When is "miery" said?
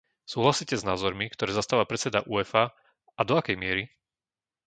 3.63-3.83